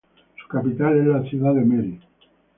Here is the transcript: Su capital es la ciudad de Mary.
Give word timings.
Su 0.41 0.47
capital 0.47 0.97
es 0.97 1.05
la 1.05 1.21
ciudad 1.29 1.53
de 1.53 1.63
Mary. 1.63 1.99